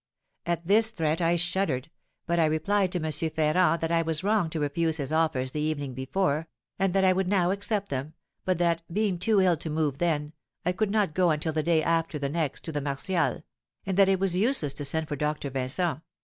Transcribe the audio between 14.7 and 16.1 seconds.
to send for Doctor Vincent.